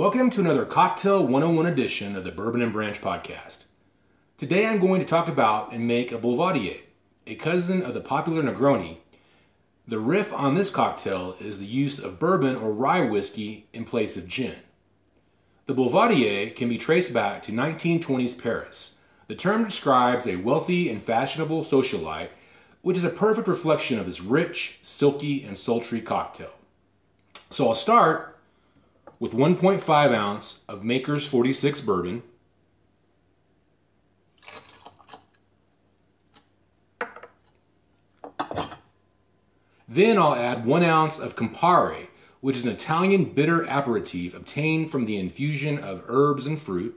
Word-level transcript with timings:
Welcome 0.00 0.30
to 0.30 0.40
another 0.40 0.64
Cocktail 0.64 1.24
101 1.24 1.66
edition 1.66 2.16
of 2.16 2.24
the 2.24 2.32
Bourbon 2.32 2.62
and 2.62 2.72
Branch 2.72 2.98
podcast. 3.02 3.66
Today 4.38 4.66
I'm 4.66 4.80
going 4.80 4.98
to 5.00 5.06
talk 5.06 5.28
about 5.28 5.74
and 5.74 5.86
make 5.86 6.10
a 6.10 6.16
Boulevardier, 6.16 6.78
a 7.26 7.34
cousin 7.34 7.82
of 7.82 7.92
the 7.92 8.00
popular 8.00 8.42
Negroni. 8.42 8.96
The 9.86 9.98
riff 9.98 10.32
on 10.32 10.54
this 10.54 10.70
cocktail 10.70 11.36
is 11.38 11.58
the 11.58 11.66
use 11.66 11.98
of 11.98 12.18
bourbon 12.18 12.56
or 12.56 12.72
rye 12.72 13.02
whiskey 13.02 13.66
in 13.74 13.84
place 13.84 14.16
of 14.16 14.26
gin. 14.26 14.54
The 15.66 15.74
Boulevardier 15.74 16.56
can 16.56 16.70
be 16.70 16.78
traced 16.78 17.12
back 17.12 17.42
to 17.42 17.52
1920s 17.52 18.42
Paris. 18.42 18.94
The 19.26 19.34
term 19.34 19.64
describes 19.64 20.26
a 20.26 20.36
wealthy 20.36 20.88
and 20.88 21.02
fashionable 21.02 21.62
socialite, 21.62 22.30
which 22.80 22.96
is 22.96 23.04
a 23.04 23.10
perfect 23.10 23.48
reflection 23.48 23.98
of 23.98 24.06
this 24.06 24.22
rich, 24.22 24.78
silky, 24.80 25.44
and 25.44 25.58
sultry 25.58 26.00
cocktail. 26.00 26.54
So 27.50 27.68
I'll 27.68 27.74
start 27.74 28.39
with 29.20 29.32
1.5 29.32 30.14
ounce 30.14 30.62
of 30.66 30.82
Maker's 30.82 31.26
46 31.26 31.82
bourbon, 31.82 32.22
Then 39.86 40.18
I'll 40.18 40.36
add 40.36 40.64
one 40.64 40.84
ounce 40.84 41.18
of 41.18 41.34
Campari, 41.34 42.06
which 42.40 42.54
is 42.56 42.64
an 42.64 42.70
Italian 42.70 43.24
bitter 43.24 43.64
aperitif 43.64 44.34
obtained 44.34 44.92
from 44.92 45.04
the 45.04 45.16
infusion 45.18 45.78
of 45.78 46.04
herbs 46.06 46.46
and 46.46 46.60
fruit. 46.60 46.94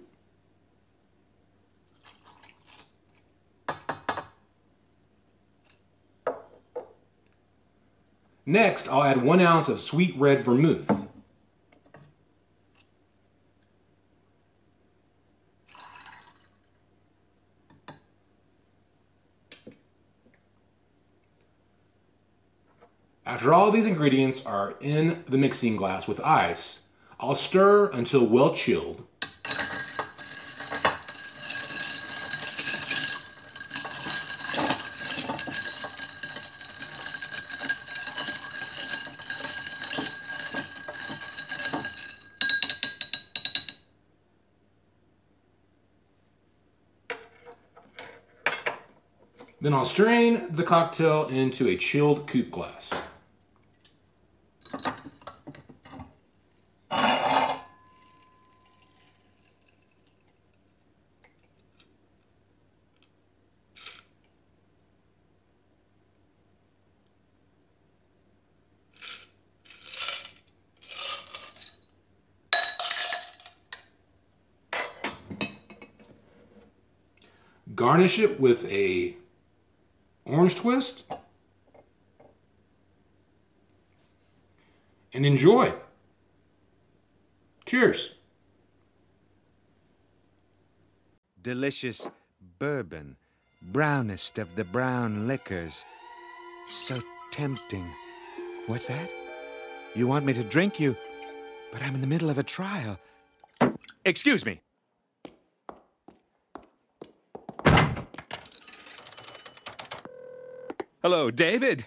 Next, 8.45 8.88
I'll 8.89 9.03
add 9.03 9.23
one 9.23 9.39
ounce 9.39 9.69
of 9.69 9.79
sweet 9.79 10.16
red 10.16 10.44
vermouth. 10.44 11.03
After 23.33 23.51
all 23.51 23.71
these 23.71 23.88
ingredients 23.88 24.45
are 24.45 24.75
in 24.79 25.23
the 25.27 25.39
mixing 25.39 25.75
glass 25.75 26.07
with 26.07 26.19
ice, 26.19 26.83
I'll 27.19 27.33
stir 27.33 27.89
until 27.89 28.27
well 28.27 28.53
chilled. 28.53 29.07
Then 49.59 49.73
I'll 49.73 49.85
strain 49.85 50.51
the 50.51 50.63
cocktail 50.63 51.25
into 51.29 51.67
a 51.69 51.75
chilled 51.75 52.27
coupe 52.27 52.51
glass. 52.51 53.03
Garnish 77.83 78.17
it 78.17 78.39
with 78.39 78.63
a 78.71 79.13
orange 80.23 80.55
twist 80.55 81.03
and 85.11 85.25
enjoy. 85.25 85.73
Cheers. 87.66 88.16
delicious 91.41 92.07
bourbon, 92.57 93.17
brownest 93.61 94.39
of 94.39 94.55
the 94.55 94.63
brown 94.63 95.27
liquors. 95.27 95.83
So 96.67 97.01
tempting. 97.31 97.85
What's 98.67 98.88
that? 98.88 99.11
You 99.94 100.07
want 100.07 100.25
me 100.25 100.31
to 100.31 100.44
drink 100.45 100.79
you, 100.79 100.95
but 101.73 101.81
I'm 101.81 101.95
in 101.95 102.00
the 102.00 102.07
middle 102.07 102.29
of 102.29 102.38
a 102.38 102.44
trial. 102.44 102.97
Excuse 104.05 104.45
me. 104.45 104.62
Hello, 111.06 111.30
David. 111.31 111.86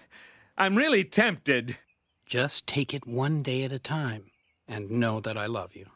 I'm 0.59 0.77
really 0.77 1.03
tempted. 1.03 1.79
Just 2.27 2.67
take 2.67 2.93
it 2.93 3.07
one 3.07 3.43
day 3.43 3.63
at 3.65 3.73
a 3.73 3.79
time 3.79 4.25
and 4.69 4.91
know 4.91 5.21
that 5.21 5.39
I 5.39 5.47
love 5.47 5.75
you. 5.75 5.87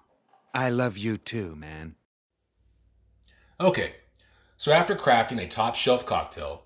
I 0.55 0.71
love 0.71 0.97
you 0.97 1.19
too, 1.19 1.55
man. 1.55 1.97
Okay, 3.61 3.93
so 4.57 4.73
after 4.73 4.95
crafting 4.95 5.39
a 5.39 5.47
top 5.47 5.75
shelf 5.75 6.07
cocktail, 6.07 6.63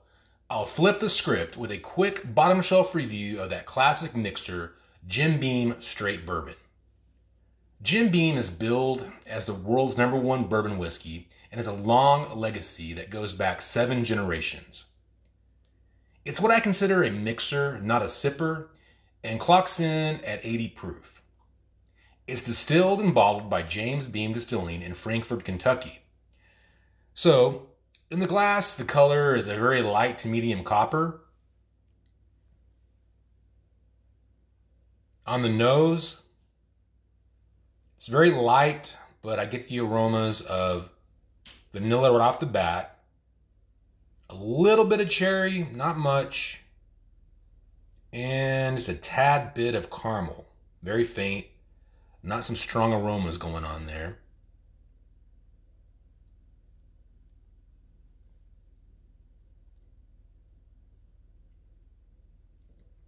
I'll 0.48 0.64
flip 0.64 1.00
the 1.00 1.10
script 1.10 1.56
with 1.56 1.72
a 1.72 1.78
quick 1.78 2.32
bottom 2.37 2.62
shelf 2.62 2.94
review 2.94 3.41
of 3.41 3.50
that 3.50 3.66
classic 3.66 4.14
mixer, 4.14 4.75
Jim 5.09 5.41
Beam 5.41 5.75
Straight 5.81 6.25
Bourbon. 6.25 6.54
Jim 7.82 8.10
Beam 8.10 8.37
is 8.37 8.50
billed 8.50 9.10
as 9.26 9.44
the 9.44 9.54
world's 9.54 9.98
number 9.98 10.16
one 10.16 10.44
bourbon 10.44 10.78
whiskey 10.78 11.28
and 11.50 11.59
has 11.59 11.66
a 11.66 11.72
long 11.72 12.38
legacy 12.38 12.93
that 12.93 13.10
goes 13.10 13.32
back 13.32 13.60
seven 13.60 14.04
generations. 14.04 14.84
It's 16.24 16.40
what 16.40 16.50
I 16.50 16.60
consider 16.60 17.04
a 17.04 17.10
mixer, 17.10 17.78
not 17.80 18.02
a 18.02 18.06
sipper, 18.06 18.69
and 19.22 19.38
clocks 19.38 19.78
in 19.78 20.25
at 20.25 20.44
80 20.44 20.69
proof. 20.69 21.22
It's 22.26 22.40
distilled 22.40 23.00
and 23.00 23.14
bottled 23.14 23.50
by 23.50 23.62
James 23.62 24.06
Beam 24.06 24.32
Distilling 24.32 24.81
in 24.81 24.94
Frankfort, 24.94 25.44
Kentucky. 25.44 26.00
So, 27.12 27.69
in 28.10 28.20
the 28.20 28.26
glass, 28.26 28.75
the 28.75 28.84
color 28.84 29.37
is 29.37 29.49
a 29.49 29.56
very 29.56 29.82
light 29.82 30.16
to 30.19 30.28
medium 30.28 30.64
copper. 30.64 31.20
On 35.26 35.43
the 35.43 35.50
nose, 35.50 36.22
it's 37.96 38.06
very 38.06 38.31
light, 38.31 38.96
but 39.22 39.38
I 39.38 39.44
get 39.44 39.69
the 39.69 39.81
aromas 39.81 40.40
of 40.40 40.90
vanilla 41.72 42.12
right 42.12 42.25
off 42.25 42.40
the 42.40 42.46
bat. 42.46 42.94
A 44.31 44.35
little 44.35 44.85
bit 44.85 45.00
of 45.00 45.11
cherry, 45.11 45.69
not 45.73 45.99
much. 45.99 46.61
And 48.12 48.76
just 48.76 48.88
a 48.88 48.94
tad 48.94 49.55
bit 49.55 49.75
of 49.75 49.91
caramel. 49.91 50.47
Very 50.82 51.05
faint. 51.05 51.47
Not 52.23 52.44
some 52.44 52.56
strong 52.56 52.93
aromas 52.93 53.37
going 53.37 53.65
on 53.65 53.87
there. 53.87 54.19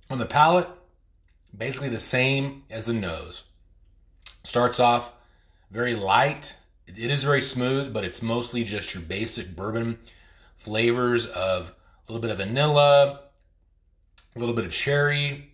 On 0.09 0.19
the 0.19 0.27
palate, 0.27 0.69
basically 1.57 1.89
the 1.89 1.99
same 1.99 2.65
as 2.71 2.85
the 2.85 2.93
nose. 2.93 3.45
Starts 4.45 4.79
off 4.79 5.13
very 5.71 5.95
light. 5.95 6.57
It 6.87 7.11
is 7.11 7.25
very 7.25 7.43
smooth, 7.43 7.93
but 7.93 8.05
it's 8.05 8.23
mostly 8.23 8.63
just 8.63 8.95
your 8.95 9.03
basic 9.03 9.57
bourbon 9.57 9.99
flavors 10.57 11.27
of 11.27 11.73
a 12.09 12.13
little 12.13 12.21
bit 12.21 12.31
of 12.31 12.39
vanilla, 12.39 13.21
a 14.35 14.39
little 14.39 14.55
bit 14.55 14.65
of 14.65 14.73
cherry, 14.73 15.53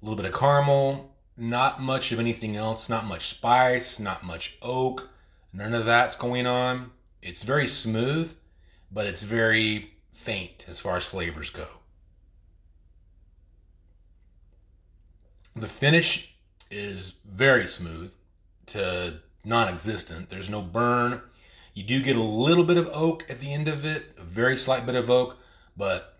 a 0.00 0.04
little 0.04 0.16
bit 0.16 0.26
of 0.26 0.38
caramel, 0.38 1.14
not 1.36 1.80
much 1.80 2.12
of 2.12 2.20
anything 2.20 2.56
else, 2.56 2.88
not 2.88 3.06
much 3.06 3.28
spice, 3.28 3.98
not 3.98 4.22
much 4.24 4.58
oak, 4.60 5.08
none 5.52 5.74
of 5.74 5.86
that's 5.86 6.16
going 6.16 6.46
on. 6.46 6.90
It's 7.22 7.42
very 7.42 7.66
smooth, 7.66 8.34
but 8.90 9.06
it's 9.06 9.22
very 9.22 9.94
faint 10.12 10.66
as 10.68 10.78
far 10.78 10.96
as 10.96 11.06
flavors 11.06 11.50
go. 11.50 11.66
The 15.54 15.68
finish 15.68 16.34
is 16.70 17.14
very 17.24 17.66
smooth 17.66 18.12
to 18.66 19.20
non 19.44 19.68
existent. 19.68 20.30
There's 20.30 20.48
no 20.48 20.62
burn. 20.62 21.20
You 21.74 21.82
do 21.82 22.02
get 22.02 22.16
a 22.16 22.22
little 22.22 22.64
bit 22.64 22.76
of 22.76 22.88
oak 22.92 23.24
at 23.28 23.40
the 23.40 23.52
end 23.52 23.68
of 23.68 23.84
it, 23.84 24.14
a 24.18 24.22
very 24.22 24.56
slight 24.56 24.84
bit 24.84 24.94
of 24.94 25.10
oak, 25.10 25.38
but 25.76 26.18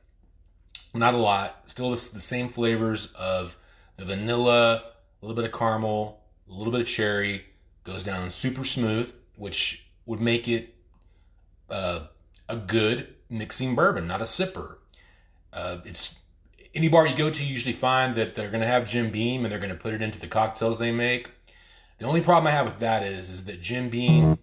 not 0.95 1.15
a 1.15 1.19
lot. 1.19 1.63
Still 1.67 1.91
the, 1.91 1.97
same 1.97 2.49
flavors 2.49 3.13
of 3.15 3.57
the 3.97 4.05
vanilla, 4.05 4.83
a 5.23 5.27
little 5.27 5.37
bit 5.37 5.45
of 5.45 5.59
caramel, 5.59 6.21
a 6.49 6.53
little 6.53 6.73
bit 6.73 6.81
of 6.81 6.87
cherry. 6.87 7.45
Goes 7.85 8.05
down 8.05 8.31
super 8.31 8.65
smooth, 8.65 9.13
which 9.37 9.87
would 10.07 10.21
make 10.21 10.49
it 10.49 10.75
uh, 11.69 12.07
a 12.49 12.57
good 12.57 13.15
mixing 13.29 13.75
bourbon, 13.75 14.07
not 14.07 14.21
a 14.21 14.25
sipper. 14.25 14.77
Uh, 15.53 15.79
it's 15.85 16.15
any 16.75 16.89
bar 16.89 17.07
you 17.07 17.17
go 17.17 17.29
to, 17.29 17.45
you 17.45 17.51
usually 17.51 17.73
find 17.73 18.15
that 18.15 18.35
they're 18.35 18.49
going 18.49 18.63
to 18.63 18.67
have 18.67 18.89
Jim 18.89 19.11
Beam 19.11 19.45
and 19.45 19.53
they're 19.53 19.59
going 19.59 19.73
to 19.73 19.77
put 19.77 19.93
it 19.93 20.01
into 20.01 20.19
the 20.19 20.27
cocktails 20.27 20.79
they 20.79 20.93
make. 20.93 21.31
The 22.03 22.09
only 22.09 22.21
problem 22.21 22.49
I 22.49 22.51
have 22.51 22.67
with 22.67 22.81
that 22.81 23.05
is, 23.05 23.29
is 23.29 23.45
that 23.45 23.63
Jim 23.63 23.89
Beam 23.89 24.37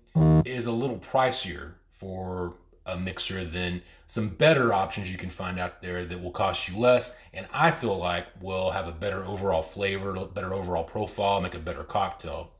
is 0.45 0.67
a 0.67 0.71
little 0.71 0.97
pricier 0.97 1.73
for 1.89 2.53
a 2.85 2.95
mixer 2.95 3.43
than 3.43 3.81
some 4.05 4.29
better 4.29 4.71
options 4.71 5.11
you 5.11 5.17
can 5.17 5.29
find 5.29 5.59
out 5.59 5.81
there 5.81 6.05
that 6.05 6.23
will 6.23 6.31
cost 6.31 6.69
you 6.69 6.79
less 6.79 7.17
and 7.33 7.45
I 7.51 7.71
feel 7.71 7.97
like 7.97 8.27
will 8.41 8.71
have 8.71 8.87
a 8.87 8.93
better 8.93 9.25
overall 9.25 9.61
flavor, 9.61 10.13
better 10.27 10.53
overall 10.53 10.85
profile, 10.85 11.41
make 11.41 11.53
a 11.53 11.59
better 11.59 11.83
cocktail. 11.83 12.51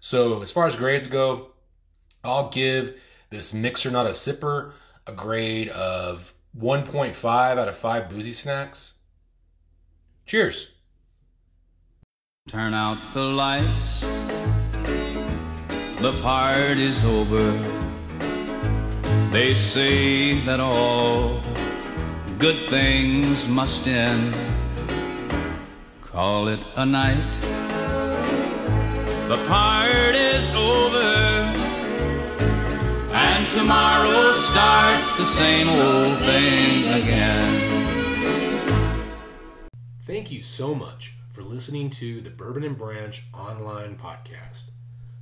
So 0.00 0.40
as 0.40 0.50
far 0.50 0.66
as 0.66 0.74
grades 0.74 1.06
go, 1.06 1.48
I'll 2.24 2.48
give 2.48 2.98
this 3.28 3.52
mixer 3.52 3.90
not 3.90 4.06
a 4.06 4.12
sipper 4.12 4.72
a 5.06 5.12
grade 5.12 5.68
of 5.68 6.32
1.5 6.58 7.58
out 7.58 7.68
of 7.68 7.76
5 7.76 8.08
boozy 8.08 8.32
snacks. 8.32 8.94
Cheers. 10.24 10.70
Turn 12.48 12.74
out 12.74 12.98
the 13.12 13.24
lights. 13.24 14.02
The 16.00 16.16
party's 16.22 17.02
over. 17.04 17.50
They 19.32 19.56
say 19.56 20.44
that 20.44 20.60
all 20.60 21.40
good 22.38 22.68
things 22.68 23.48
must 23.48 23.88
end. 23.88 24.32
Call 26.00 26.46
it 26.46 26.60
a 26.76 26.86
night. 26.86 27.28
The 29.26 29.44
party's 29.48 30.48
over. 30.50 31.02
And 33.12 33.50
tomorrow 33.50 34.32
starts 34.34 35.16
the 35.16 35.26
same 35.26 35.68
old 35.68 36.16
thing 36.18 36.92
again. 37.02 37.74
Thank 39.98 40.30
you 40.30 40.44
so 40.44 40.76
much 40.76 41.05
for 41.36 41.42
listening 41.42 41.90
to 41.90 42.22
the 42.22 42.30
Bourbon 42.30 42.64
and 42.64 42.78
Branch 42.78 43.22
online 43.34 43.98
podcast. 43.98 44.70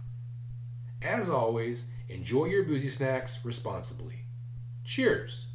As 1.03 1.29
always, 1.29 1.87
enjoy 2.09 2.45
your 2.45 2.63
boozy 2.63 2.91
snacks 2.91 3.41
responsibly. 3.43 4.27
Cheers! 4.85 5.48